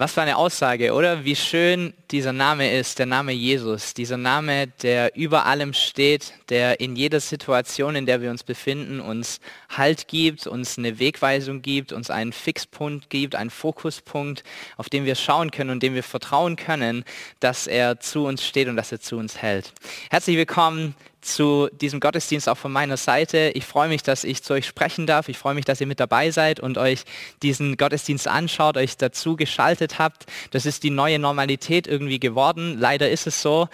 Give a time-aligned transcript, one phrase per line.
[0.00, 1.24] Was für eine Aussage, oder?
[1.24, 3.94] Wie schön dieser Name ist, der Name Jesus.
[3.94, 9.00] Dieser Name, der über allem steht, der in jeder Situation, in der wir uns befinden,
[9.00, 14.44] uns Halt gibt, uns eine Wegweisung gibt, uns einen Fixpunkt gibt, einen Fokuspunkt,
[14.76, 17.04] auf den wir schauen können und dem wir vertrauen können,
[17.40, 19.72] dass er zu uns steht und dass er zu uns hält.
[20.10, 23.50] Herzlich willkommen zu diesem Gottesdienst auch von meiner Seite.
[23.54, 25.28] Ich freue mich, dass ich zu euch sprechen darf.
[25.28, 27.04] Ich freue mich, dass ihr mit dabei seid und euch
[27.42, 30.26] diesen Gottesdienst anschaut, euch dazu geschaltet habt.
[30.50, 32.78] Das ist die neue Normalität irgendwie geworden.
[32.78, 33.68] Leider ist es so.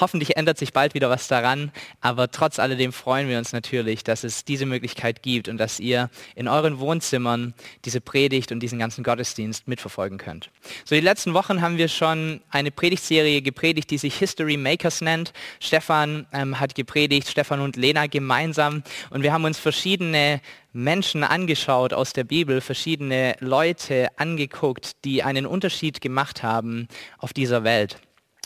[0.00, 4.24] Hoffentlich ändert sich bald wieder was daran, aber trotz alledem freuen wir uns natürlich, dass
[4.24, 9.04] es diese Möglichkeit gibt und dass ihr in euren Wohnzimmern diese Predigt und diesen ganzen
[9.04, 10.50] Gottesdienst mitverfolgen könnt.
[10.84, 15.32] So, die letzten Wochen haben wir schon eine Predigtserie gepredigt, die sich History Makers nennt.
[15.60, 20.40] Stefan ähm, hat gepredigt, Stefan und Lena gemeinsam und wir haben uns verschiedene
[20.72, 27.62] Menschen angeschaut aus der Bibel, verschiedene Leute angeguckt, die einen Unterschied gemacht haben auf dieser
[27.62, 28.00] Welt.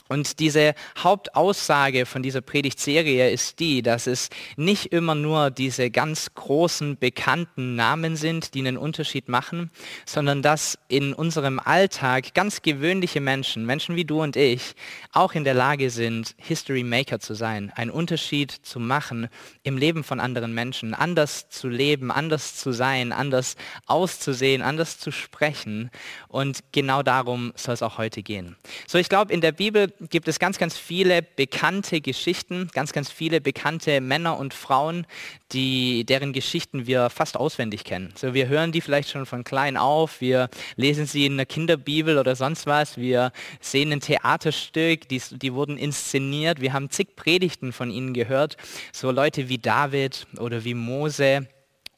[0.08, 6.34] Und diese Hauptaussage von dieser Predigtserie ist die, dass es nicht immer nur diese ganz
[6.34, 9.70] großen, bekannten Namen sind, die einen Unterschied machen,
[10.06, 14.74] sondern dass in unserem Alltag ganz gewöhnliche Menschen, Menschen wie du und ich,
[15.12, 19.28] auch in der Lage sind, History Maker zu sein, einen Unterschied zu machen
[19.62, 25.10] im Leben von anderen Menschen, anders zu leben, anders zu sein, anders auszusehen, anders zu
[25.10, 25.90] sprechen.
[26.28, 28.56] Und genau darum soll es auch heute gehen.
[28.86, 33.10] So, ich glaube, in der Bibel gibt es ganz, ganz viele bekannte Geschichten, ganz, ganz
[33.10, 35.06] viele bekannte Männer und Frauen,
[35.52, 38.12] die, deren Geschichten wir fast auswendig kennen.
[38.16, 42.18] So, wir hören die vielleicht schon von klein auf, wir lesen sie in der Kinderbibel
[42.18, 47.72] oder sonst was, wir sehen ein Theaterstück, die, die wurden inszeniert, wir haben zig Predigten
[47.72, 48.56] von ihnen gehört,
[48.92, 51.48] so Leute wie David oder wie Mose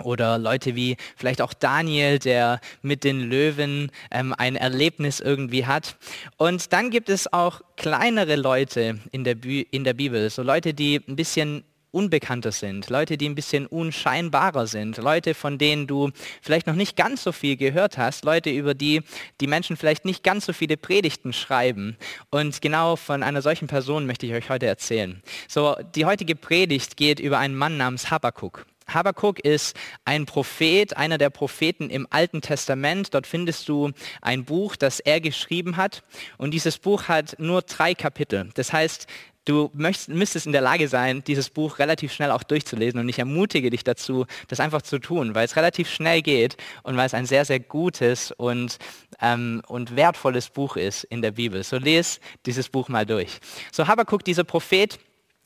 [0.02, 5.96] oder Leute wie vielleicht auch Daniel, der mit den Löwen ähm, ein Erlebnis irgendwie hat.
[6.36, 10.74] Und dann gibt es auch kleinere Leute in der, Bi in der Bibel, so Leute,
[10.74, 16.10] die ein bisschen unbekannter sind, Leute, die ein bisschen unscheinbarer sind, Leute, von denen du
[16.40, 19.02] vielleicht noch nicht ganz so viel gehört hast, Leute, über die
[19.40, 21.96] die Menschen vielleicht nicht ganz so viele Predigten schreiben.
[22.30, 25.22] Und genau von einer solchen Person möchte ich euch heute erzählen.
[25.48, 28.66] So, die heutige Predigt geht über einen Mann namens Habakkuk.
[28.94, 33.14] Habakuk ist ein Prophet, einer der Propheten im Alten Testament.
[33.14, 33.90] Dort findest du
[34.22, 36.02] ein Buch, das er geschrieben hat.
[36.38, 38.50] Und dieses Buch hat nur drei Kapitel.
[38.54, 39.06] Das heißt,
[39.44, 43.00] du möchtest, müsstest in der Lage sein, dieses Buch relativ schnell auch durchzulesen.
[43.00, 46.96] Und ich ermutige dich dazu, das einfach zu tun, weil es relativ schnell geht und
[46.96, 48.78] weil es ein sehr, sehr gutes und,
[49.20, 51.62] ähm, und wertvolles Buch ist in der Bibel.
[51.64, 53.38] So lese dieses Buch mal durch.
[53.72, 54.98] So Habakuk, dieser Prophet,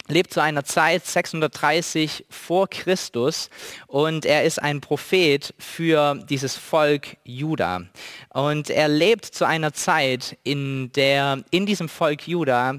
[0.08, 3.48] lebt zu einer Zeit 630 vor Christus
[3.86, 7.82] und er ist ein Prophet für dieses Volk Juda.
[8.30, 12.74] Und er lebt zu einer Zeit, in der in diesem Volk Juda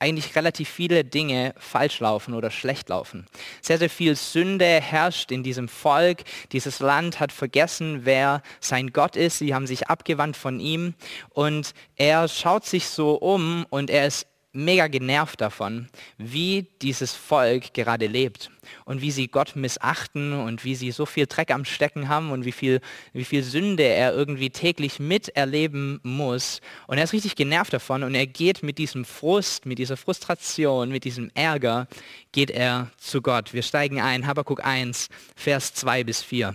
[0.00, 3.26] eigentlich relativ viele Dinge falsch laufen oder schlecht laufen.
[3.60, 6.22] Sehr, sehr viel Sünde herrscht in diesem Volk.
[6.52, 9.38] Dieses Land hat vergessen, wer sein Gott ist.
[9.38, 10.94] Sie haben sich abgewandt von ihm.
[11.28, 15.88] Und er schaut sich so um und er ist mega genervt davon,
[16.18, 18.50] wie dieses Volk gerade lebt
[18.84, 22.44] und wie sie Gott missachten und wie sie so viel Dreck am Stecken haben und
[22.44, 22.80] wie viel,
[23.12, 26.60] wie viel Sünde er irgendwie täglich miterleben muss.
[26.88, 30.90] Und er ist richtig genervt davon und er geht mit diesem Frust, mit dieser Frustration,
[30.90, 31.86] mit diesem Ärger,
[32.32, 33.54] geht er zu Gott.
[33.54, 36.54] Wir steigen ein, Habakkuk 1, Vers 2 bis 4.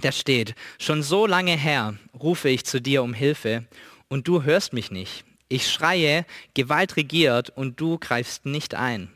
[0.00, 3.66] Da steht, schon so lange her rufe ich zu dir um Hilfe
[4.08, 5.25] und du hörst mich nicht.
[5.48, 9.12] Ich schreie, Gewalt regiert und du greifst nicht ein.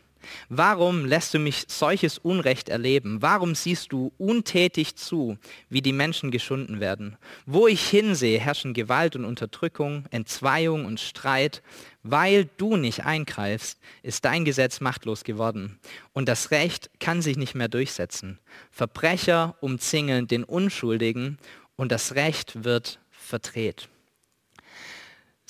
[0.49, 3.21] Warum lässt du mich solches Unrecht erleben?
[3.21, 7.17] Warum siehst du untätig zu, wie die Menschen geschunden werden?
[7.47, 11.63] Wo ich hinsehe, herrschen Gewalt und Unterdrückung, Entzweiung und Streit.
[12.03, 15.79] Weil du nicht eingreifst, ist dein Gesetz machtlos geworden.
[16.13, 18.39] Und das Recht kann sich nicht mehr durchsetzen.
[18.71, 21.39] Verbrecher umzingeln den Unschuldigen
[21.77, 23.89] und das Recht wird verdreht.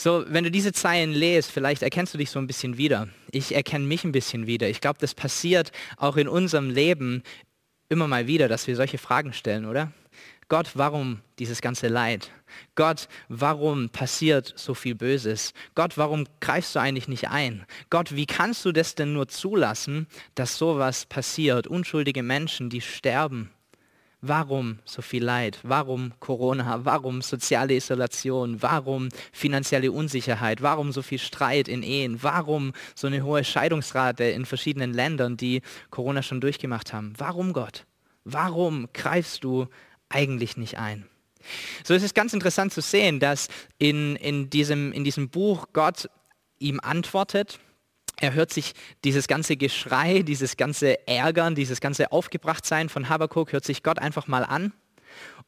[0.01, 3.11] So, wenn du diese Zeilen lest, vielleicht erkennst du dich so ein bisschen wieder.
[3.33, 4.67] Ich erkenne mich ein bisschen wieder.
[4.67, 7.23] Ich glaube, das passiert auch in unserem Leben
[7.91, 9.93] immer mal wieder, dass wir solche Fragen stellen, oder?
[10.49, 12.31] Gott, warum dieses ganze Leid?
[12.77, 15.53] Gott, warum passiert so viel Böses?
[15.75, 17.67] Gott, warum greifst du eigentlich nicht ein?
[17.91, 21.67] Gott, wie kannst du das denn nur zulassen, dass sowas passiert?
[21.67, 23.51] Unschuldige Menschen, die sterben.
[24.23, 25.59] Warum so viel Leid?
[25.63, 26.85] Warum Corona?
[26.85, 28.61] Warum soziale Isolation?
[28.61, 30.61] Warum finanzielle Unsicherheit?
[30.61, 32.23] Warum so viel Streit in Ehen?
[32.23, 37.15] Warum so eine hohe Scheidungsrate in verschiedenen Ländern, die Corona schon durchgemacht haben?
[37.17, 37.87] Warum Gott?
[38.25, 39.69] Warum greifst du
[40.11, 41.07] eigentlich nicht ein?
[41.83, 46.11] So ist es ganz interessant zu sehen, dass in, in, diesem, in diesem Buch Gott
[46.59, 47.59] ihm antwortet.
[48.21, 53.65] Er hört sich dieses ganze Geschrei, dieses ganze Ärgern, dieses ganze Aufgebrachtsein von Habakuk, hört
[53.65, 54.75] sich Gott einfach mal an.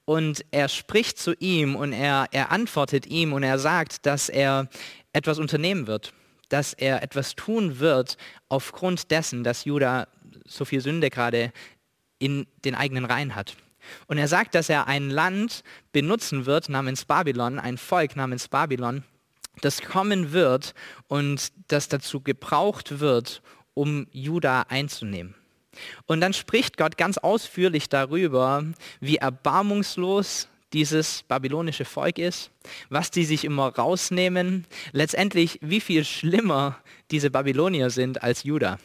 [0.06, 4.68] Und er spricht zu ihm und er, er antwortet ihm und er sagt, dass er
[5.12, 6.14] etwas unternehmen wird,
[6.48, 8.16] dass er etwas tun wird
[8.48, 10.08] aufgrund dessen, dass Judah
[10.46, 11.52] so viel Sünde gerade
[12.18, 13.54] in den eigenen Reihen hat.
[14.06, 19.04] Und er sagt, dass er ein Land benutzen wird namens Babylon, ein Volk namens Babylon,
[19.60, 20.74] das kommen wird
[21.08, 23.42] und das dazu gebraucht wird,
[23.74, 25.34] um Juda einzunehmen.
[26.06, 28.64] Und dann spricht Gott ganz ausführlich darüber,
[29.00, 32.50] wie erbarmungslos dieses babylonische Volk ist,
[32.88, 36.78] was die sich immer rausnehmen, letztendlich wie viel schlimmer
[37.10, 38.78] diese Babylonier sind als Juda.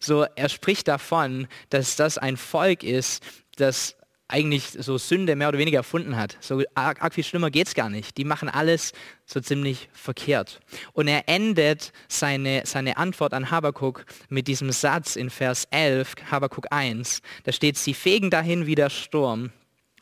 [0.00, 3.24] So, er spricht davon, dass das ein Volk ist,
[3.56, 3.96] das
[4.32, 6.38] eigentlich so Sünde mehr oder weniger erfunden hat.
[6.40, 8.16] So arg, arg viel schlimmer geht es gar nicht.
[8.16, 8.92] Die machen alles
[9.26, 10.60] so ziemlich verkehrt.
[10.94, 16.66] Und er endet seine, seine Antwort an Habakuk mit diesem Satz in Vers 11, Habakuk
[16.70, 17.20] 1.
[17.44, 19.50] Da steht, sie fegen dahin wie der Sturm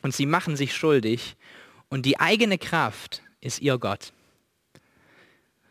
[0.01, 1.35] und sie machen sich schuldig
[1.89, 4.13] und die eigene Kraft ist ihr Gott.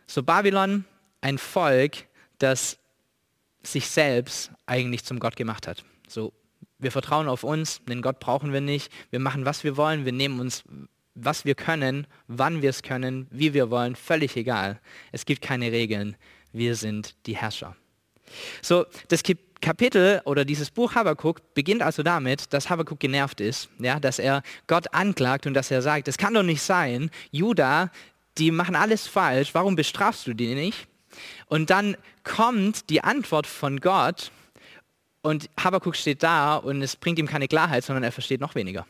[0.06, 0.84] So Babylon,
[1.22, 2.04] ein Volk,
[2.38, 2.78] das
[3.62, 5.82] sich selbst eigentlich zum Gott gemacht hat.
[6.08, 6.32] So
[6.80, 8.92] wir vertrauen auf uns, den Gott brauchen wir nicht.
[9.10, 10.04] Wir machen, was wir wollen.
[10.04, 10.64] Wir nehmen uns,
[11.14, 14.80] was wir können, wann wir es können, wie wir wollen, völlig egal.
[15.12, 16.16] Es gibt keine Regeln.
[16.52, 17.76] Wir sind die Herrscher.
[18.62, 19.22] So, das
[19.60, 24.42] Kapitel oder dieses Buch Habakkuk beginnt also damit, dass Habakkuk genervt ist, ja, dass er
[24.66, 27.90] Gott anklagt und dass er sagt, es kann doch nicht sein, Judah,
[28.38, 30.86] die machen alles falsch, warum bestrafst du die nicht?
[31.46, 34.30] Und dann kommt die Antwort von Gott,
[35.22, 38.86] und Habakuk steht da und es bringt ihm keine Klarheit, sondern er versteht noch weniger.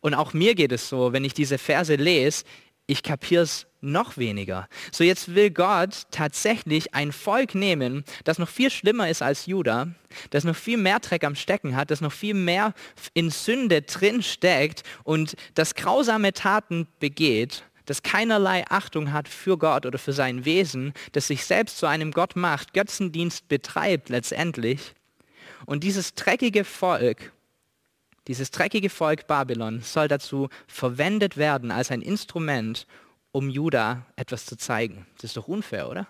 [0.00, 2.44] Und auch mir geht es so, wenn ich diese Verse lese,
[2.86, 4.68] ich kapiere es noch weniger.
[4.90, 9.88] So jetzt will Gott tatsächlich ein Volk nehmen, das noch viel schlimmer ist als Juda,
[10.30, 12.74] das noch viel mehr Dreck am Stecken hat, das noch viel mehr
[13.14, 19.86] in Sünde drin steckt und das grausame Taten begeht, das keinerlei Achtung hat für Gott
[19.86, 24.94] oder für sein Wesen, das sich selbst zu einem Gott macht, Götzendienst betreibt letztendlich
[25.70, 27.30] und dieses dreckige Volk,
[28.26, 32.88] dieses dreckige Volk Babylon soll dazu verwendet werden als ein Instrument,
[33.30, 35.06] um Juda etwas zu zeigen.
[35.14, 36.08] Das ist doch unfair, oder?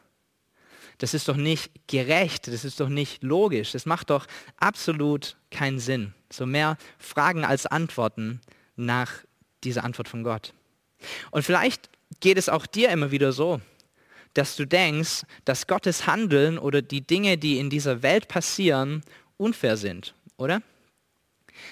[0.96, 4.26] Das ist doch nicht gerecht, das ist doch nicht logisch, das macht doch
[4.56, 6.14] absolut keinen Sinn.
[6.32, 8.40] So mehr Fragen als Antworten
[8.76, 9.12] nach
[9.62, 10.54] dieser Antwort von Gott.
[11.32, 11.90] Und vielleicht
[12.20, 13.60] geht es auch dir immer wieder so,
[14.32, 19.02] dass du denkst, dass Gottes Handeln oder die Dinge, die in dieser Welt passieren,
[19.40, 20.62] unfair sind, oder?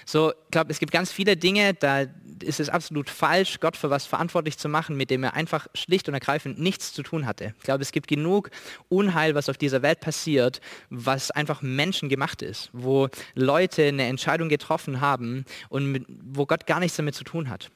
[0.04, 2.04] So, ich glaube, es gibt ganz viele Dinge, da
[2.42, 6.08] ist es absolut falsch, Gott für was verantwortlich zu machen, mit dem er einfach schlicht
[6.08, 7.54] und ergreifend nichts zu tun hatte.
[7.58, 8.50] Ich glaube, es gibt genug
[8.88, 10.60] Unheil, was auf dieser Welt passiert,
[10.90, 16.80] was einfach menschengemacht ist, wo Leute eine Entscheidung getroffen haben und mit, wo Gott gar
[16.80, 17.70] nichts damit zu tun hat.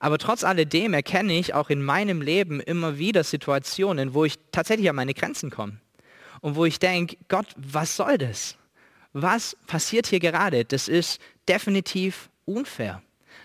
[0.00, 4.88] Aber trotz alledem erkenne ich auch in meinem Leben immer wieder Situationen, wo ich tatsächlich
[4.88, 5.80] an meine Grenzen komme
[6.40, 8.56] und wo ich denke, Gott, was soll das?
[9.12, 10.64] Was passiert hier gerade?
[10.64, 13.02] Das ist definitiv unfair.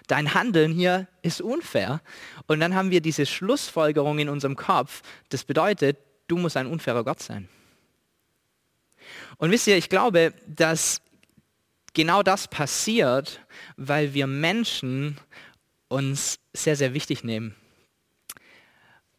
[0.07, 2.01] Dein Handeln hier ist unfair.
[2.47, 5.01] Und dann haben wir diese Schlussfolgerung in unserem Kopf.
[5.29, 7.49] Das bedeutet, du musst ein unfairer Gott sein.
[9.37, 11.01] Und wisst ihr, ich glaube, dass
[11.94, 13.42] genau das passiert,
[13.75, 15.18] weil wir Menschen
[15.89, 17.56] uns sehr, sehr wichtig nehmen.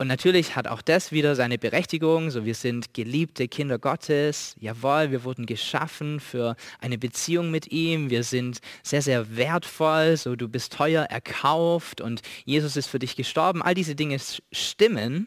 [0.01, 2.31] Und natürlich hat auch das wieder seine Berechtigung.
[2.31, 4.55] So, wir sind geliebte Kinder Gottes.
[4.61, 8.09] Jawohl, wir wurden geschaffen für eine Beziehung mit ihm.
[8.09, 10.17] Wir sind sehr, sehr wertvoll.
[10.17, 13.61] So, du bist teuer erkauft und Jesus ist für dich gestorben.
[13.61, 14.19] All diese Dinge
[14.53, 15.27] stimmen.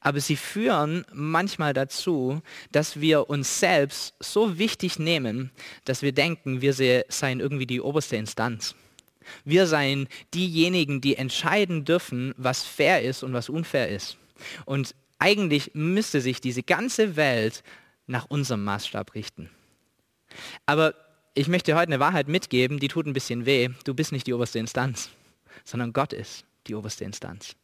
[0.00, 5.50] Aber sie führen manchmal dazu, dass wir uns selbst so wichtig nehmen,
[5.84, 6.74] dass wir denken, wir
[7.08, 8.76] seien irgendwie die oberste Instanz.
[9.44, 14.16] Wir seien diejenigen, die entscheiden dürfen, was fair ist und was unfair ist.
[14.64, 17.62] Und eigentlich müsste sich diese ganze Welt
[18.06, 19.50] nach unserem Maßstab richten.
[20.66, 20.94] Aber
[21.34, 23.70] ich möchte heute eine Wahrheit mitgeben, die tut ein bisschen weh.
[23.84, 25.10] Du bist nicht die oberste Instanz,
[25.64, 27.56] sondern Gott ist die oberste Instanz.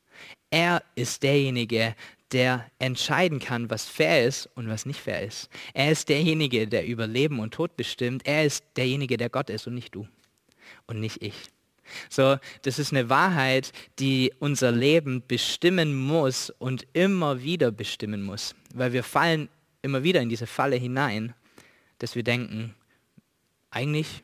[0.50, 1.94] Er ist derjenige,
[2.32, 5.48] der entscheiden kann, was fair ist und was nicht fair ist.
[5.74, 8.26] Er ist derjenige, der über Leben und Tod bestimmt.
[8.26, 10.06] Er ist derjenige, der Gott ist und nicht du
[10.86, 11.34] und nicht ich.
[12.08, 18.54] So, das ist eine Wahrheit, die unser Leben bestimmen muss und immer wieder bestimmen muss,
[18.74, 19.48] weil wir fallen
[19.82, 21.34] immer wieder in diese Falle hinein,
[21.98, 22.74] dass wir denken,
[23.70, 24.22] eigentlich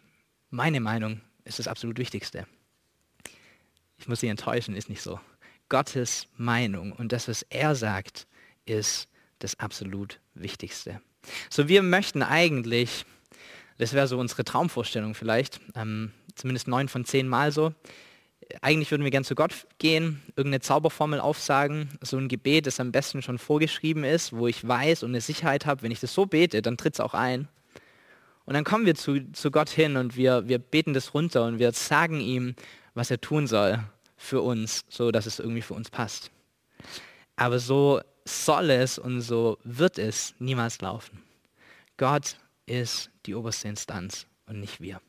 [0.51, 2.47] meine Meinung ist das absolut Wichtigste.
[3.99, 5.21] ich muss Sie enttäuschen, ist nicht so.
[5.69, 8.27] Gottes Meinung und das, was er sagt,
[8.65, 9.09] ist
[9.41, 11.01] das absolut Wichtigste.
[11.51, 13.05] So, wir möchten eigentlich,
[13.77, 17.73] das wäre so unsere Traumvorstellung vielleicht, ähm, zumindest neun von zehn Mal so,
[18.63, 22.93] eigentlich würden wir gern zu Gott gehen, irgendeine Zauberformel aufsagen, so ein Gebet, das am
[22.93, 26.27] besten schon vorgeschrieben ist, wo ich weiß und eine Sicherheit habe, wenn ich das so
[26.27, 27.49] bete, dann tritt es auch ein.
[28.45, 31.59] Und dann kommen wir zu, zu Gott hin und wir, wir beten das runter und
[31.59, 32.55] wir sagen ihm,
[32.95, 33.85] was er tun soll
[34.17, 36.31] für uns, so dass es irgendwie für uns passt.
[37.37, 41.23] Aber so soll es und so wird es niemals laufen.
[41.99, 45.01] Gott ist die oberste Instanz und nicht wir.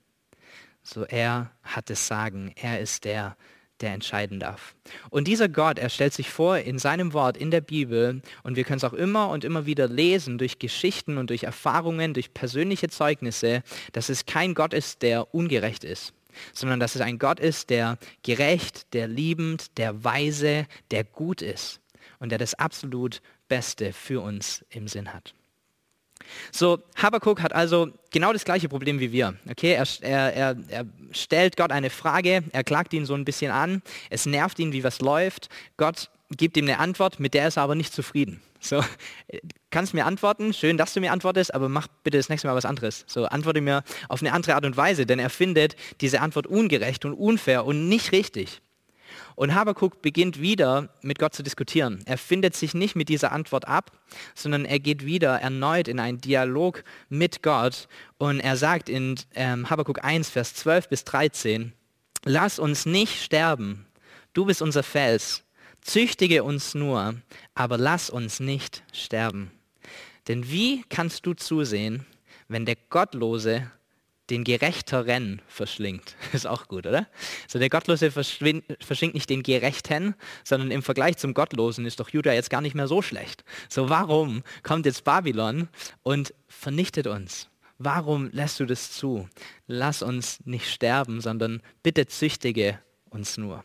[0.84, 3.36] So er hat das Sagen, er ist der,
[3.82, 4.76] der entscheiden darf.
[5.10, 8.64] Und dieser Gott, er stellt sich vor in seinem Wort, in der Bibel, und wir
[8.64, 12.90] können es auch immer und immer wieder lesen durch Geschichten und durch Erfahrungen, durch persönliche
[12.90, 16.14] Zeugnisse, dass es kein Gott ist, der ungerecht ist
[16.54, 21.82] sondern dass es ein Gott ist, der gerecht, der liebend, der weise, der gut ist
[22.20, 25.34] und der das absolut Beste für uns im Sinn hat.
[26.52, 29.36] So, Habakkuk hat also genau das gleiche Problem wie wir.
[29.50, 33.82] Okay, er, er, er, stellt Gott eine Frage, er klagt ihn so ein bisschen an,
[34.10, 35.50] es nervt ihn, wie was läuft.
[35.78, 38.42] Gott gibt ihm eine Antwort, mit der ist er aber nicht zufrieden.
[38.60, 38.84] So,
[39.70, 42.66] kannst mir antworten, schön, dass du mir antwortest, aber mach bitte das nächste Mal was
[42.66, 43.06] anderes.
[43.08, 47.06] So, antworte mir auf eine andere Art und Weise, denn er findet diese Antwort ungerecht
[47.06, 48.62] und unfair und nicht richtig.
[49.40, 52.04] Und Habakuk beginnt wieder mit Gott zu diskutieren.
[52.06, 53.98] Er findet sich nicht mit dieser Antwort ab,
[54.36, 59.70] sondern er geht wieder erneut in einen Dialog mit Gott und er sagt in ähm,
[59.70, 61.72] Habakuk 1, Vers 12 bis 13,
[62.26, 63.86] lass uns nicht sterben,
[64.34, 65.46] du bist unser Fels,
[65.80, 67.16] züchtige uns nur,
[67.56, 69.52] aber lass uns nicht sterben.
[70.28, 72.06] Denn wie kannst du zusehen,
[72.50, 73.72] wenn der Gottlose
[74.30, 76.16] den Gerechteren verschlingt.
[76.34, 77.08] Ist auch gut, oder?
[77.48, 82.34] So der Gottlose verschlingt nicht den Gerechten, sondern im Vergleich zum Gottlosen ist doch Judah
[82.34, 83.44] jetzt gar nicht mehr so schlecht.
[83.70, 85.70] So warum kommt jetzt Babylon
[86.04, 87.50] und vernichtet uns?
[87.78, 89.30] Warum lässt du das zu?
[89.68, 93.64] Lass uns nicht sterben, sondern bitte züchtige uns nur.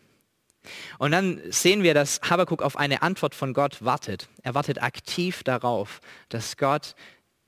[0.97, 4.29] Und dann sehen wir, dass Habakkuk auf eine Antwort von Gott wartet.
[4.41, 6.95] Er wartet aktiv darauf, dass Gott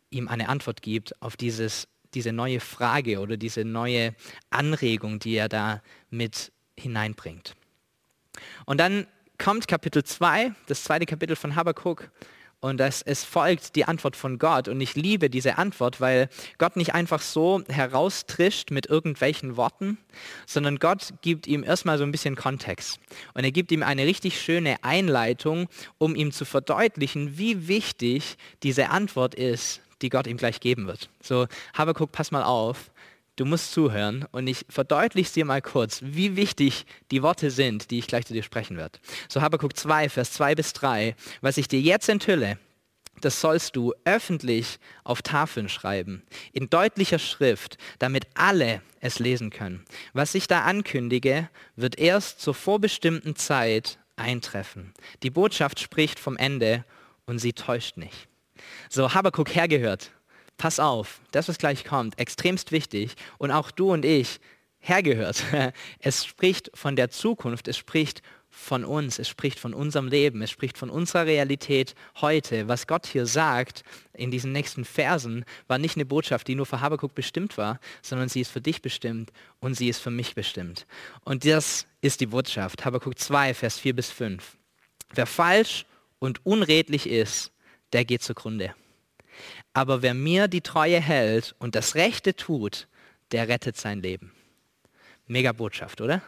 [0.09, 4.15] ihm eine Antwort gibt auf dieses diese neue Frage oder diese neue
[4.49, 7.55] Anregung, die er da mit hineinbringt.
[8.65, 12.09] Und dann kommt Kapitel 2, das zweite Kapitel von Habakkuk,
[12.59, 14.67] und das, es folgt die Antwort von Gott.
[14.67, 19.99] Und ich liebe diese Antwort, weil Gott nicht einfach so heraustrischt mit irgendwelchen Worten,
[20.47, 22.99] sondern Gott gibt ihm erstmal so ein bisschen Kontext.
[23.35, 25.67] Und er gibt ihm eine richtig schöne Einleitung,
[25.99, 31.09] um ihm zu verdeutlichen, wie wichtig diese Antwort ist, die Gott ihm gleich geben wird.
[31.21, 32.91] So, Habakuk, pass mal auf,
[33.35, 37.99] du musst zuhören und ich verdeutliche dir mal kurz, wie wichtig die Worte sind, die
[37.99, 38.99] ich gleich zu dir sprechen werde.
[39.29, 42.57] So Habakuk 2, Vers 2 bis 3, was ich dir jetzt enthülle,
[43.21, 46.23] das sollst du öffentlich auf Tafeln schreiben,
[46.53, 49.85] in deutlicher Schrift, damit alle es lesen können.
[50.13, 54.93] Was ich da ankündige, wird erst zur vorbestimmten Zeit eintreffen.
[55.23, 56.83] Die Botschaft spricht vom Ende
[57.25, 58.27] und sie täuscht nicht.
[58.89, 60.11] So, Habakuk hergehört.
[60.57, 63.15] Pass auf, das, was gleich kommt, extremst wichtig.
[63.37, 64.39] Und auch du und ich,
[64.79, 65.43] hergehört.
[65.99, 70.49] Es spricht von der Zukunft, es spricht von uns, es spricht von unserem Leben, es
[70.49, 72.67] spricht von unserer Realität heute.
[72.67, 73.83] Was Gott hier sagt
[74.13, 78.29] in diesen nächsten Versen, war nicht eine Botschaft, die nur für Habakuk bestimmt war, sondern
[78.29, 80.87] sie ist für dich bestimmt und sie ist für mich bestimmt.
[81.23, 82.83] Und das ist die Botschaft.
[82.83, 84.57] Habakuk 2, Vers 4 bis 5.
[85.13, 85.85] Wer falsch
[86.19, 87.51] und unredlich ist,
[87.93, 88.73] der geht zugrunde.
[89.73, 92.87] Aber wer mir die Treue hält und das Rechte tut,
[93.31, 94.31] der rettet sein Leben.
[95.27, 96.21] Mega Botschaft, oder?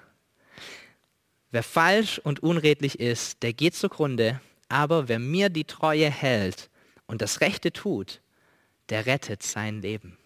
[1.51, 6.69] Wer falsch und unredlich ist, der geht zugrunde, aber wer mir die Treue hält
[7.07, 8.21] und das Rechte tut,
[8.89, 10.17] der rettet sein Leben.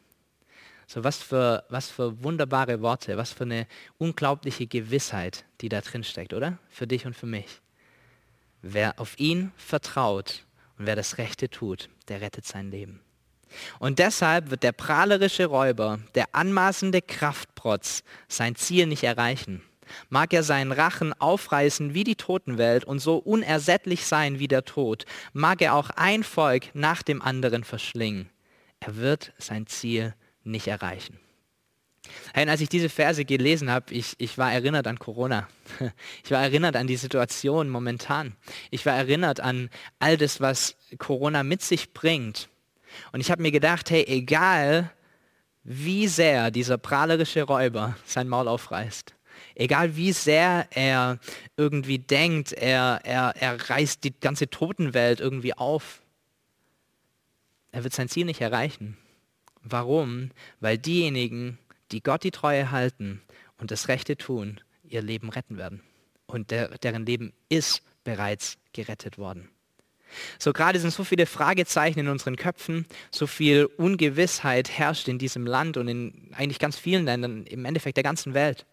[0.86, 6.04] So was für, was für wunderbare Worte, was für eine unglaubliche Gewissheit, die da drin
[6.04, 6.60] steckt, oder?
[6.70, 7.62] Für dich und für mich.
[8.62, 10.46] Wer auf ihn vertraut,
[10.78, 13.02] und wer das Rechte tut, der rettet sein Leben.
[13.80, 19.62] Und deshalb wird der prahlerische Räuber, der anmaßende Kraftprotz sein Ziel nicht erreichen.
[20.10, 25.06] Mag er seinen Rachen aufreißen wie die Totenwelt und so unersättlich sein wie der Tod,
[25.34, 28.30] mag er auch ein Volk nach dem anderen verschlingen.
[28.80, 31.20] Er wird sein Ziel nicht erreichen.
[32.34, 35.48] Hey, als ich diese Verse gelesen habe, ich, ich war erinnert an Corona.
[36.24, 38.36] Ich war erinnert an die Situation momentan.
[38.72, 39.70] Ich war erinnert an
[40.00, 42.50] all das, was Corona mit sich bringt.
[43.12, 44.92] Und ich habe mir gedacht, hey, egal
[45.64, 49.16] wie sehr dieser prahlerische Räuber sein Maul aufreißt,
[49.56, 51.20] Egal wie sehr er
[51.58, 56.02] irgendwie denkt, er, er, er reißt die ganze Totenwelt irgendwie auf,
[57.72, 58.98] er wird sein Ziel nicht erreichen.
[59.62, 60.32] Warum?
[60.60, 61.58] Weil diejenigen,
[61.92, 63.22] die Gott die Treue halten
[63.58, 65.82] und das Rechte tun, ihr Leben retten werden.
[66.26, 69.50] Und der, deren Leben ist bereits gerettet worden.
[70.38, 75.48] So gerade sind so viele Fragezeichen in unseren Köpfen, so viel Ungewissheit herrscht in diesem
[75.48, 78.66] Land und in eigentlich ganz vielen Ländern, im Endeffekt der ganzen Welt.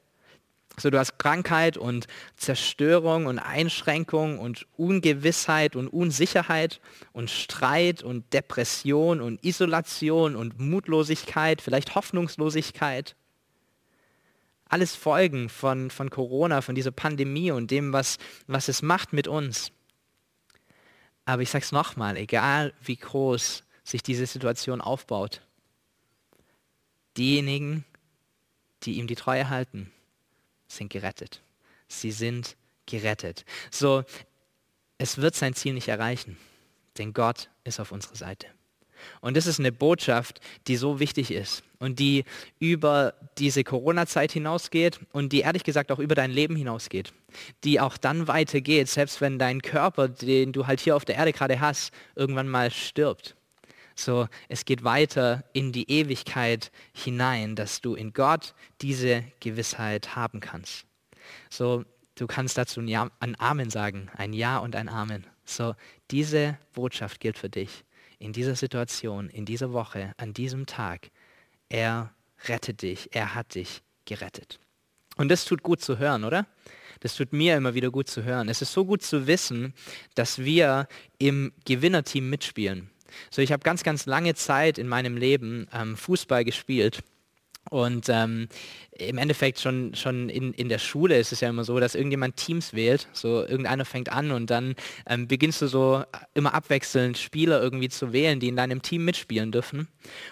[0.78, 6.80] So, du hast Krankheit und Zerstörung und Einschränkung und Ungewissheit und Unsicherheit
[7.12, 13.14] und Streit und Depression und Isolation und Mutlosigkeit, vielleicht Hoffnungslosigkeit.
[14.70, 19.28] Alles Folgen von, von Corona, von dieser Pandemie und dem, was, was es macht mit
[19.28, 19.72] uns.
[21.24, 25.42] Aber ich sage es nochmal, egal wie groß sich diese Situation aufbaut,
[27.16, 27.84] diejenigen,
[28.84, 29.92] die ihm die Treue halten,
[30.70, 31.42] sind gerettet.
[31.88, 33.44] Sie sind gerettet.
[33.70, 34.04] So,
[34.98, 36.36] es wird sein Ziel nicht erreichen,
[36.98, 38.46] denn Gott ist auf unserer Seite.
[39.20, 42.24] Und das ist eine Botschaft, die so wichtig ist und die
[42.58, 47.12] über diese Corona-Zeit hinausgeht und die ehrlich gesagt auch über dein Leben hinausgeht.
[47.64, 51.32] Die auch dann weitergeht, selbst wenn dein Körper, den du halt hier auf der Erde
[51.32, 53.36] gerade hast, irgendwann mal stirbt.
[54.00, 60.40] So, es geht weiter in die Ewigkeit hinein, dass du in Gott diese Gewissheit haben
[60.40, 60.86] kannst.
[61.50, 65.26] So, du kannst dazu ein, ja, ein Amen sagen, ein Ja und ein Amen.
[65.44, 65.74] So,
[66.10, 67.84] diese Botschaft gilt für dich
[68.18, 71.10] in dieser Situation, in dieser Woche, an diesem Tag.
[71.68, 72.10] Er
[72.48, 74.60] rettet dich, er hat dich gerettet.
[75.16, 76.46] Und das tut gut zu hören, oder?
[77.00, 78.48] Das tut mir immer wieder gut zu hören.
[78.48, 79.74] Es ist so gut zu wissen,
[80.14, 80.88] dass wir
[81.18, 82.90] im Gewinnerteam mitspielen.
[83.30, 87.02] So, ich habe ganz, ganz lange Zeit in meinem Leben ähm, Fußball gespielt
[87.68, 88.48] und ähm,
[88.90, 92.36] im Endeffekt schon, schon in, in der Schule ist es ja immer so, dass irgendjemand
[92.36, 93.06] Teams wählt.
[93.12, 94.74] So irgendeiner fängt an und dann
[95.06, 96.02] ähm, beginnst du so
[96.34, 99.88] immer abwechselnd Spieler irgendwie zu wählen, die in deinem Team mitspielen dürfen.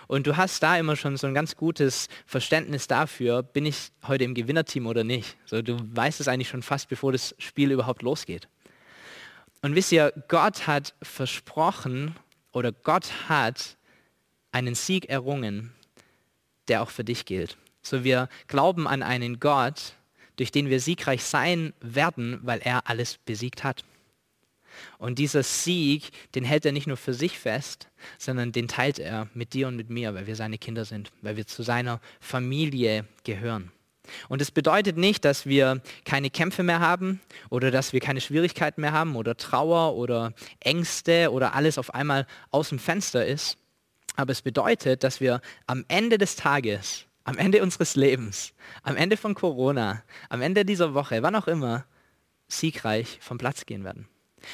[0.06, 4.24] Und du hast da immer schon so ein ganz gutes Verständnis dafür, bin ich heute
[4.24, 5.36] im Gewinnerteam oder nicht.
[5.44, 8.48] So, du weißt es eigentlich schon fast, bevor das Spiel überhaupt losgeht.
[9.60, 12.16] Und wisst ihr, Gott hat versprochen
[12.52, 13.76] oder Gott hat
[14.52, 15.72] einen Sieg errungen
[16.68, 17.56] der auch für dich gilt.
[17.82, 19.94] So wir glauben an einen Gott,
[20.36, 23.84] durch den wir siegreich sein werden, weil er alles besiegt hat.
[24.98, 29.28] Und dieser Sieg, den hält er nicht nur für sich fest, sondern den teilt er
[29.34, 33.04] mit dir und mit mir, weil wir seine Kinder sind, weil wir zu seiner Familie
[33.24, 33.72] gehören.
[34.28, 38.80] Und es bedeutet nicht, dass wir keine Kämpfe mehr haben oder dass wir keine Schwierigkeiten
[38.80, 43.58] mehr haben oder Trauer oder Ängste oder alles auf einmal aus dem Fenster ist,
[44.16, 49.16] aber es bedeutet, dass wir am Ende des Tages, am Ende unseres Lebens, am Ende
[49.16, 51.84] von Corona, am Ende dieser Woche, wann auch immer,
[52.48, 54.08] siegreich vom Platz gehen werden.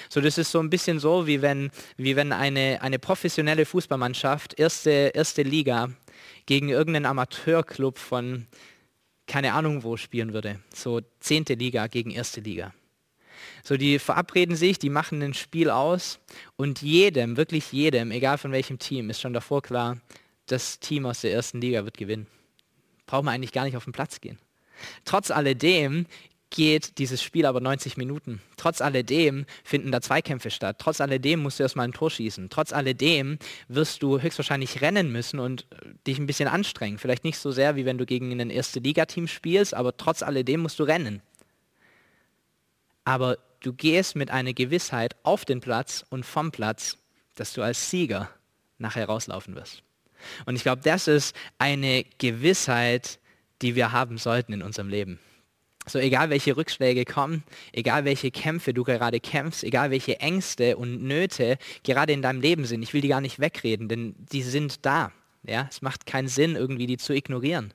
[0.09, 4.59] So, das ist so ein bisschen so, wie wenn, wie wenn eine, eine professionelle Fußballmannschaft,
[4.59, 5.91] erste, erste Liga,
[6.47, 8.47] gegen irgendeinen Amateurclub von
[9.27, 10.61] keine Ahnung wo spielen würde.
[10.75, 12.75] So zehnte Liga gegen erste Liga.
[13.63, 16.21] So, die verabreden sich, die machen ein Spiel aus
[16.57, 19.99] und jedem, wirklich jedem, egal von welchem Team, ist schon davor klar,
[20.47, 22.27] das Team aus der ersten Liga wird gewinnen.
[23.07, 24.39] Braucht man eigentlich gar nicht auf den Platz gehen.
[25.05, 26.07] Trotz alledem
[26.55, 28.41] geht dieses Spiel aber 90 Minuten.
[28.57, 30.77] Trotz alledem finden da Zweikämpfe statt.
[30.79, 32.49] Trotz alledem musst du erstmal ein Tor schießen.
[32.49, 33.39] Trotz alledem
[33.69, 36.99] wirst du höchstwahrscheinlich rennen müssen und äh, dich ein bisschen anstrengen.
[36.99, 40.61] Vielleicht nicht so sehr, wie wenn du gegen ein erste Liga-Team spielst, aber trotz alledem
[40.61, 41.23] musst du rennen
[43.05, 46.99] aber du gehst mit einer Gewissheit auf den Platz und vom Platz,
[47.35, 48.31] dass du als Sieger
[48.79, 49.83] nachher rauslaufen wirst.
[50.47, 53.19] Und ich glaube, das ist eine Gewissheit,
[53.63, 55.19] die wir haben sollten in unserem Leben.
[55.87, 61.03] So egal welche Rückschläge kommen, egal welche Kämpfe du gerade kämpfst, egal welche Ängste und
[61.03, 64.87] Nöte gerade in deinem Leben sind, ich will die gar nicht wegreden, denn die sind
[64.87, 65.13] da.
[65.47, 67.75] Ja, es macht keinen Sinn, irgendwie die zu ignorieren.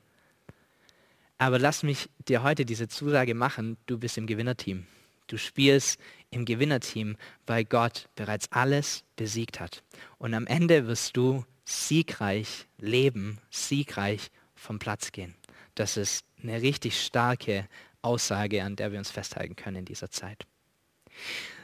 [1.37, 4.87] Aber lass mich dir heute diese Zusage machen, du bist im Gewinnerteam.
[5.27, 5.99] Du spielst
[6.31, 9.83] im Gewinnerteam, weil Gott bereits alles besiegt hat.
[10.17, 15.35] Und am Ende wirst du siegreich leben, siegreich vom Platz gehen.
[15.75, 17.69] Das ist eine richtig starke
[18.01, 20.45] Aussage, an der wir uns festhalten können in dieser Zeit.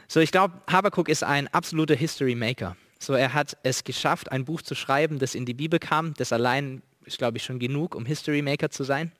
[0.07, 2.75] So, ich glaube, Habakkuk ist ein absoluter History Maker.
[2.99, 6.13] So, er hat es geschafft, ein Buch zu schreiben, das in die Bibel kam.
[6.15, 9.11] Das allein ist, glaube ich, schon genug, um History Maker zu sein.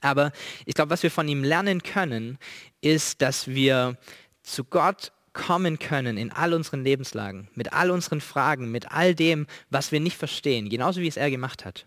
[0.00, 0.32] Aber
[0.66, 2.38] ich glaube, was wir von ihm lernen können,
[2.80, 3.96] ist, dass wir
[4.42, 9.46] zu Gott kommen können in all unseren Lebenslagen, mit all unseren Fragen, mit all dem,
[9.70, 11.86] was wir nicht verstehen, genauso wie es er gemacht hat.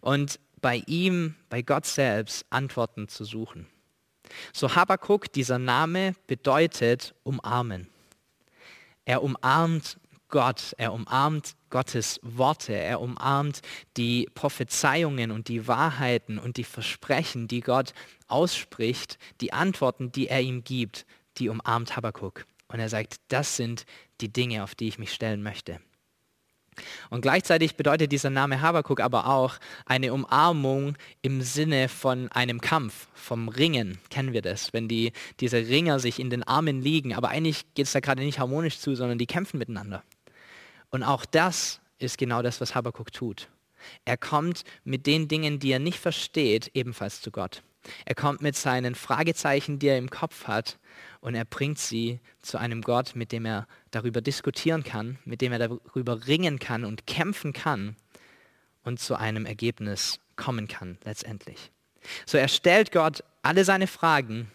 [0.00, 3.66] Und bei ihm, bei Gott selbst, Antworten zu suchen.
[4.52, 7.88] So Habakkuk, dieser Name bedeutet umarmen.
[9.04, 13.60] Er umarmt Gott, er umarmt Gottes Worte, er umarmt
[13.96, 17.92] die Prophezeiungen und die Wahrheiten und die Versprechen, die Gott
[18.26, 22.46] ausspricht, die Antworten, die er ihm gibt, die umarmt Habakkuk.
[22.68, 23.84] Und er sagt, das sind
[24.20, 25.80] die Dinge, auf die ich mich stellen möchte.
[27.10, 29.56] Und gleichzeitig bedeutet dieser Name Habakuk aber auch
[29.86, 33.98] eine Umarmung im Sinne von einem Kampf, vom Ringen.
[34.10, 34.72] Kennen wir das?
[34.72, 38.22] Wenn die, diese Ringer sich in den Armen liegen, aber eigentlich geht es da gerade
[38.22, 40.02] nicht harmonisch zu, sondern die kämpfen miteinander.
[40.90, 43.48] Und auch das ist genau das, was Habakuk tut.
[44.04, 47.62] Er kommt mit den Dingen, die er nicht versteht, ebenfalls zu Gott.
[48.04, 50.78] Er kommt mit seinen Fragezeichen, die er im Kopf hat,
[51.20, 55.52] und er bringt sie zu einem Gott, mit dem er darüber diskutieren kann, mit dem
[55.52, 57.96] er darüber ringen kann und kämpfen kann
[58.82, 61.70] und zu einem Ergebnis kommen kann letztendlich.
[62.26, 64.50] So er stellt Gott alle seine Fragen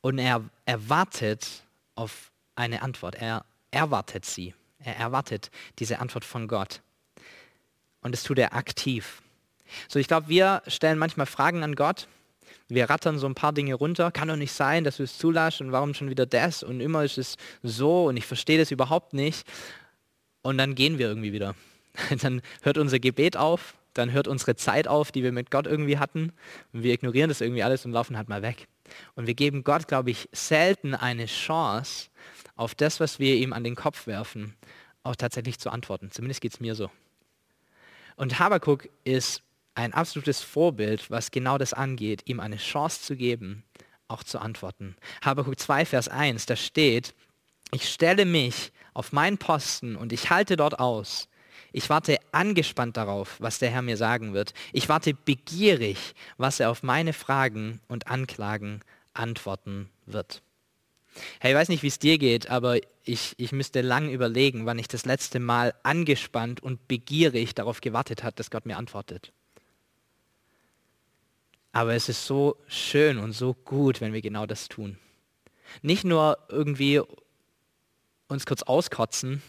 [0.00, 1.64] und er erwartet
[1.96, 3.16] auf eine Antwort.
[3.16, 4.54] Er erwartet sie.
[4.78, 6.82] Er erwartet diese Antwort von Gott.
[8.00, 9.22] Und das tut er aktiv.
[9.88, 12.06] So ich glaube, wir stellen manchmal Fragen an Gott
[12.68, 14.10] wir rattern so ein paar Dinge runter.
[14.10, 17.04] Kann doch nicht sein, dass du es zulässt und warum schon wieder das und immer
[17.04, 19.46] ist es so und ich verstehe das überhaupt nicht.
[20.42, 21.54] Und dann gehen wir irgendwie wieder.
[22.22, 25.98] Dann hört unser Gebet auf, dann hört unsere Zeit auf, die wir mit Gott irgendwie
[25.98, 26.32] hatten.
[26.72, 28.66] Und wir ignorieren das irgendwie alles und laufen halt mal weg.
[29.14, 32.10] Und wir geben Gott, glaube ich, selten eine Chance,
[32.56, 34.54] auf das, was wir ihm an den Kopf werfen,
[35.04, 36.10] auch tatsächlich zu antworten.
[36.10, 36.90] Zumindest geht es mir so.
[38.16, 39.42] Und Habakuk ist
[39.74, 43.64] ein absolutes Vorbild, was genau das angeht, ihm eine Chance zu geben,
[44.08, 44.96] auch zu antworten.
[45.24, 47.14] Habakuk 2, Vers 1, da steht,
[47.72, 51.28] ich stelle mich auf meinen Posten und ich halte dort aus.
[51.72, 54.54] Ich warte angespannt darauf, was der Herr mir sagen wird.
[54.72, 58.80] Ich warte begierig, was er auf meine Fragen und Anklagen
[59.12, 60.42] antworten wird.
[61.40, 64.78] Hey, ich weiß nicht, wie es dir geht, aber ich, ich müsste lang überlegen, wann
[64.78, 69.32] ich das letzte Mal angespannt und begierig darauf gewartet habe, dass Gott mir antwortet.
[71.74, 74.96] Aber es ist so schön und so gut, wenn wir genau das tun.
[75.82, 77.02] Nicht nur irgendwie
[78.28, 79.42] uns kurz auskotzen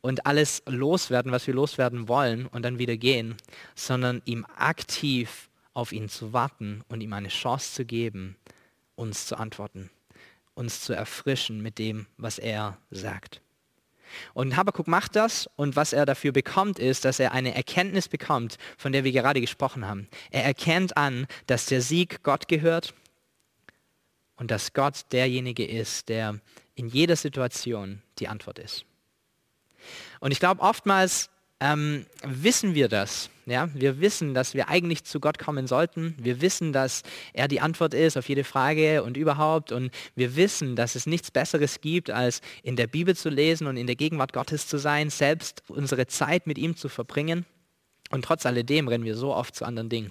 [0.00, 3.34] und alles loswerden, was wir loswerden wollen und dann wieder gehen,
[3.74, 8.36] sondern ihm aktiv auf ihn zu warten und ihm eine Chance zu geben,
[8.94, 9.90] uns zu antworten,
[10.54, 13.40] uns zu erfrischen mit dem, was er sagt.
[14.34, 18.58] Und Habakkuk macht das und was er dafür bekommt, ist, dass er eine Erkenntnis bekommt,
[18.76, 20.08] von der wir gerade gesprochen haben.
[20.30, 22.94] Er erkennt an, dass der Sieg Gott gehört
[24.36, 26.40] und dass Gott derjenige ist, der
[26.74, 28.84] in jeder Situation die Antwort ist.
[30.20, 33.30] Und ich glaube, oftmals ähm, wissen wir das.
[33.46, 33.70] Ja?
[33.72, 36.14] Wir wissen, dass wir eigentlich zu Gott kommen sollten.
[36.18, 39.72] Wir wissen, dass er die Antwort ist auf jede Frage und überhaupt.
[39.72, 43.76] Und wir wissen, dass es nichts Besseres gibt, als in der Bibel zu lesen und
[43.76, 47.46] in der Gegenwart Gottes zu sein, selbst unsere Zeit mit ihm zu verbringen.
[48.10, 50.10] Und trotz alledem rennen wir so oft zu anderen Dingen.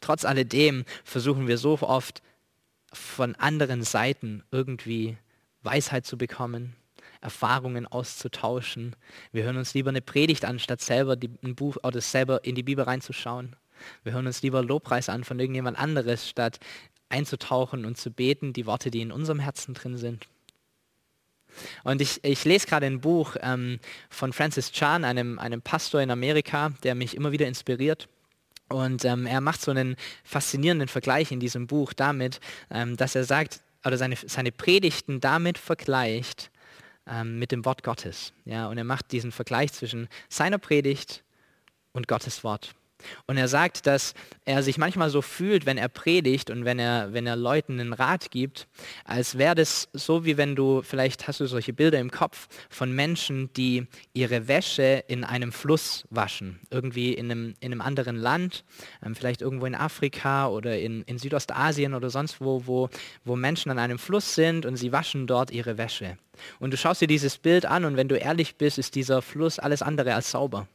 [0.00, 2.22] Trotz alledem versuchen wir so oft
[2.92, 5.16] von anderen Seiten irgendwie
[5.62, 6.76] Weisheit zu bekommen,
[7.20, 8.96] Erfahrungen auszutauschen.
[9.32, 12.54] Wir hören uns lieber eine Predigt an, statt selber die, ein Buch oder selber in
[12.54, 13.56] die Bibel reinzuschauen.
[14.04, 16.58] Wir hören uns lieber Lobpreis an von irgendjemand anderes, statt
[17.08, 20.26] einzutauchen und zu beten, die Worte, die in unserem Herzen drin sind.
[21.84, 23.78] Und ich, ich lese gerade ein Buch ähm,
[24.10, 28.08] von Francis Chan, einem, einem Pastor in Amerika, der mich immer wieder inspiriert.
[28.68, 33.24] Und ähm, er macht so einen faszinierenden Vergleich in diesem Buch damit, ähm, dass er
[33.24, 36.50] sagt, oder seine, seine Predigten damit vergleicht,
[37.06, 38.32] ähm, mit dem Wort Gottes.
[38.44, 41.24] Ja, und er macht diesen Vergleich zwischen seiner Predigt
[41.92, 42.74] und Gottes Wort.
[43.26, 47.12] Und er sagt, dass er sich manchmal so fühlt, wenn er predigt und wenn er,
[47.12, 48.68] wenn er Leuten einen Rat gibt,
[49.04, 52.92] als wäre das so, wie wenn du, vielleicht hast du solche Bilder im Kopf von
[52.92, 58.64] Menschen, die ihre Wäsche in einem Fluss waschen, irgendwie in einem, in einem anderen Land,
[59.04, 62.88] ähm, vielleicht irgendwo in Afrika oder in, in Südostasien oder sonst wo, wo,
[63.24, 66.18] wo Menschen an einem Fluss sind und sie waschen dort ihre Wäsche.
[66.58, 69.58] Und du schaust dir dieses Bild an und wenn du ehrlich bist, ist dieser Fluss
[69.58, 70.68] alles andere als sauber.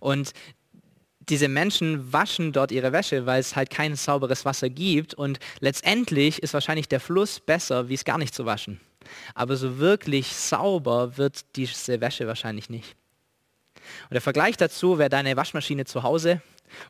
[0.00, 0.32] Und
[1.28, 6.42] diese Menschen waschen dort ihre Wäsche, weil es halt kein sauberes Wasser gibt und letztendlich
[6.42, 8.80] ist wahrscheinlich der Fluss besser, wie es gar nicht zu waschen.
[9.34, 12.96] Aber so wirklich sauber wird diese Wäsche wahrscheinlich nicht.
[14.08, 16.40] Und der Vergleich dazu wäre deine Waschmaschine zu Hause,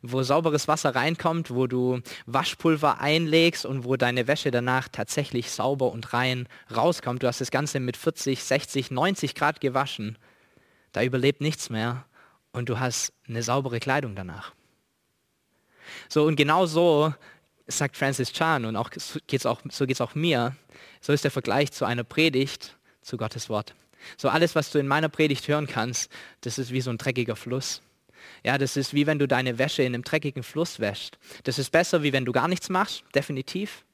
[0.03, 5.91] wo sauberes Wasser reinkommt, wo du Waschpulver einlegst und wo deine Wäsche danach tatsächlich sauber
[5.91, 7.23] und rein rauskommt.
[7.23, 10.19] Du hast das Ganze mit 40, 60, 90 Grad gewaschen.
[10.93, 12.05] Da überlebt nichts mehr
[12.53, 14.53] und du hast eine saubere Kleidung danach.
[16.09, 17.13] So und genau so
[17.67, 18.91] sagt Francis Chan und auch,
[19.27, 20.57] geht's auch, so geht es auch mir,
[21.01, 23.75] so ist der Vergleich zu einer Predigt zu Gottes Wort.
[24.17, 26.11] So alles, was du in meiner Predigt hören kannst,
[26.41, 27.83] das ist wie so ein dreckiger Fluss.
[28.45, 31.19] Ja, das ist wie wenn du deine Wäsche in einem dreckigen Fluss wäschst.
[31.45, 33.85] Das ist besser, wie wenn du gar nichts machst, definitiv.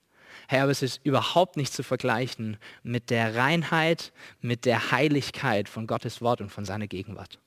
[0.49, 5.87] Hey, aber es ist überhaupt nicht zu vergleichen mit der Reinheit, mit der Heiligkeit von
[5.87, 7.39] Gottes Wort und von seiner Gegenwart.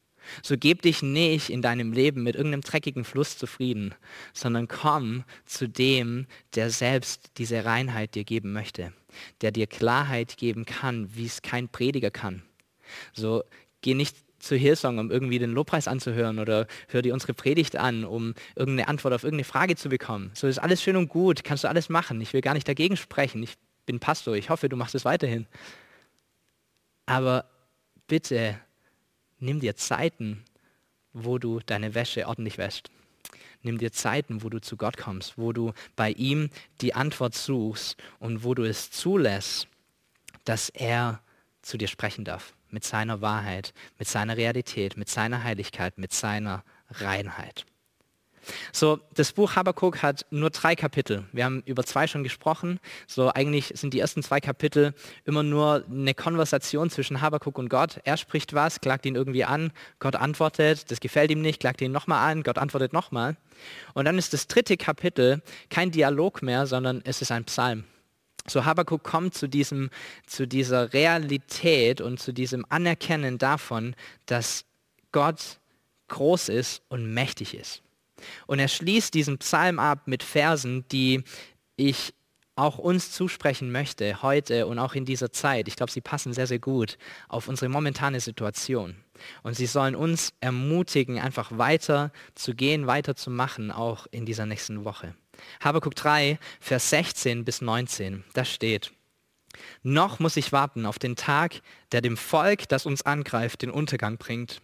[0.43, 3.93] So geb dich nicht in deinem Leben mit irgendeinem dreckigen Fluss zufrieden,
[4.33, 8.93] sondern komm zu dem, der selbst diese Reinheit dir geben möchte,
[9.41, 12.43] der dir Klarheit geben kann, wie es kein Prediger kann.
[13.13, 13.43] So
[13.81, 18.03] geh nicht zu Hillsong, um irgendwie den Lobpreis anzuhören oder hör dir unsere Predigt an,
[18.03, 20.31] um irgendeine Antwort auf irgendeine Frage zu bekommen.
[20.33, 22.19] So ist alles schön und gut, kannst du alles machen.
[22.21, 23.43] Ich will gar nicht dagegen sprechen.
[23.43, 23.53] Ich
[23.85, 25.47] bin Pastor, ich hoffe, du machst es weiterhin.
[27.05, 27.45] Aber
[28.07, 28.59] bitte
[29.41, 30.43] nimm dir Zeiten,
[31.13, 32.89] wo du deine Wäsche ordentlich wäschst.
[33.63, 36.49] Nimm dir Zeiten, wo du zu Gott kommst, wo du bei ihm
[36.81, 39.67] die Antwort suchst und wo du es zulässt,
[40.45, 41.21] dass er
[41.61, 46.63] zu dir sprechen darf mit seiner Wahrheit, mit seiner Realität, mit seiner Heiligkeit, mit seiner
[46.89, 47.65] Reinheit.
[48.71, 51.25] So, das Buch Habakkuk hat nur drei Kapitel.
[51.31, 52.79] Wir haben über zwei schon gesprochen.
[53.07, 54.93] So, eigentlich sind die ersten zwei Kapitel
[55.25, 57.99] immer nur eine Konversation zwischen Habakkuk und Gott.
[58.03, 61.91] Er spricht was, klagt ihn irgendwie an, Gott antwortet, das gefällt ihm nicht, klagt ihn
[61.91, 63.37] nochmal an, Gott antwortet nochmal.
[63.93, 67.83] Und dann ist das dritte Kapitel kein Dialog mehr, sondern es ist ein Psalm.
[68.47, 69.89] So Habakkuk kommt zu, diesem,
[70.25, 74.65] zu dieser Realität und zu diesem Anerkennen davon, dass
[75.11, 75.59] Gott
[76.07, 77.83] groß ist und mächtig ist.
[78.47, 81.23] Und er schließt diesen Psalm ab mit Versen, die
[81.75, 82.13] ich
[82.55, 85.67] auch uns zusprechen möchte, heute und auch in dieser Zeit.
[85.67, 86.97] Ich glaube, sie passen sehr, sehr gut
[87.29, 88.95] auf unsere momentane Situation.
[89.43, 94.45] Und sie sollen uns ermutigen, einfach weiter zu gehen, weiter zu machen, auch in dieser
[94.45, 95.15] nächsten Woche.
[95.63, 98.91] Habakuk 3, Vers 16 bis 19, da steht,
[99.83, 104.17] noch muss ich warten auf den Tag, der dem Volk, das uns angreift, den Untergang
[104.17, 104.61] bringt.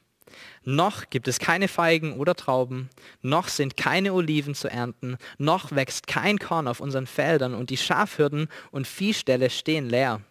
[0.63, 2.89] Noch gibt es keine Feigen oder Trauben,
[3.21, 7.77] noch sind keine Oliven zu ernten, noch wächst kein Korn auf unseren Feldern und die
[7.77, 10.21] Schafhürden und Viehställe stehen leer.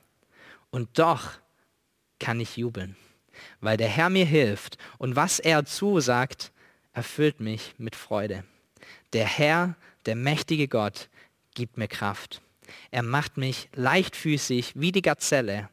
[0.71, 1.31] Und doch
[2.19, 2.97] kann ich jubeln,
[3.61, 6.53] weil der Herr mir hilft und was er zusagt,
[6.93, 8.45] erfüllt mich mit Freude.
[9.13, 11.09] Der Herr der mächtige Gott
[11.55, 12.41] gibt mir Kraft.
[12.91, 15.69] Er macht mich leichtfüßig wie die Gazelle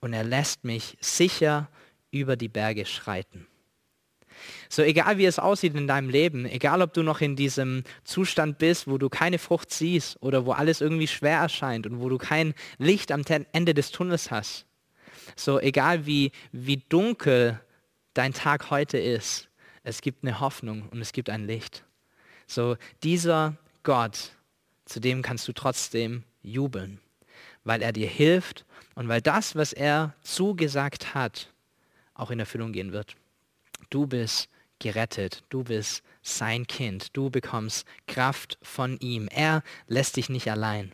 [0.00, 1.68] und er lässt mich sicher
[2.10, 3.46] über die Berge schreiten.
[4.68, 8.58] So egal wie es aussieht in deinem Leben, egal ob du noch in diesem Zustand
[8.58, 12.18] bist, wo du keine Frucht siehst oder wo alles irgendwie schwer erscheint und wo du
[12.18, 13.22] kein Licht am
[13.52, 14.66] Ende des Tunnels hast,
[15.36, 17.60] so egal wie, wie dunkel
[18.14, 19.48] dein Tag heute ist,
[19.82, 21.84] es gibt eine Hoffnung und es gibt ein Licht.
[22.46, 24.32] So dieser Gott,
[24.84, 27.00] zu dem kannst du trotzdem jubeln,
[27.64, 31.52] weil er dir hilft und weil das, was er zugesagt hat,
[32.14, 33.16] auch in Erfüllung gehen wird.
[33.90, 34.48] Du bist
[34.78, 39.28] gerettet, du bist sein Kind, du bekommst Kraft von ihm.
[39.28, 40.92] Er lässt dich nicht allein.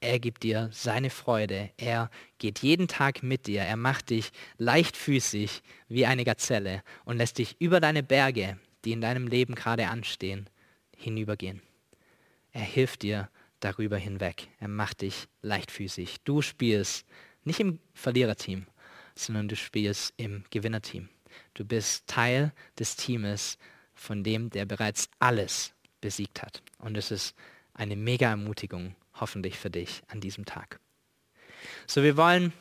[0.00, 1.70] Er gibt dir seine Freude.
[1.78, 3.62] Er geht jeden Tag mit dir.
[3.62, 9.00] Er macht dich leichtfüßig wie eine Gazelle und lässt dich über deine Berge, die in
[9.00, 10.50] deinem Leben gerade anstehen,
[10.94, 11.62] hinübergehen.
[12.52, 13.30] Er hilft dir
[13.60, 14.48] darüber hinweg.
[14.60, 16.18] Er macht dich leichtfüßig.
[16.24, 17.06] Du spielst
[17.44, 18.66] nicht im Verliererteam,
[19.14, 21.08] sondern du spielst im Gewinnerteam.
[21.54, 23.58] Du bist Teil des Teams
[23.94, 26.62] von dem, der bereits alles besiegt hat.
[26.78, 27.34] Und es ist
[27.74, 30.80] eine mega Ermutigung, hoffentlich für dich an diesem Tag.
[31.86, 32.52] So, wir wollen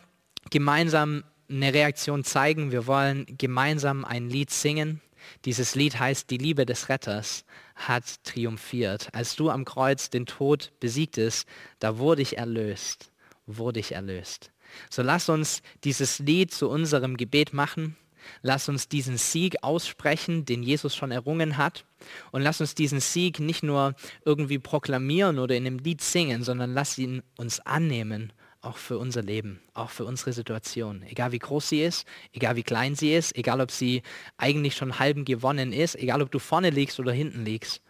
[0.50, 2.72] gemeinsam eine Reaktion zeigen.
[2.72, 5.02] Wir wollen gemeinsam ein Lied singen.
[5.46, 9.10] Dieses Lied heißt Die Liebe des Retters hat triumphiert.
[9.14, 11.48] Als du am Kreuz den Tod besiegtest,
[11.80, 13.12] da wurde ich erlöst,
[13.46, 14.52] wurde ich erlöst.
[14.90, 17.96] So lass uns dieses Lied zu unserem Gebet machen.
[18.42, 21.86] Lass uns diesen Sieg aussprechen, den Jesus schon errungen hat.
[22.32, 26.74] Und lass uns diesen Sieg nicht nur irgendwie proklamieren oder in einem Lied singen, sondern
[26.74, 28.34] lass ihn uns annehmen
[28.64, 31.04] auch für unser Leben, auch für unsere Situation.
[31.04, 34.02] Egal wie groß sie ist, egal wie klein sie ist, egal ob sie
[34.38, 37.82] eigentlich schon halben gewonnen ist, egal ob du vorne liegst oder hinten liegst.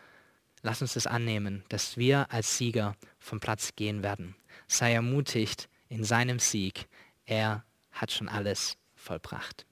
[0.64, 4.36] Lass uns das annehmen, dass wir als Sieger vom Platz gehen werden.
[4.68, 6.88] Sei ermutigt in seinem Sieg.
[7.26, 9.66] Er hat schon alles vollbracht.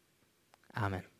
[0.75, 1.10] Amen.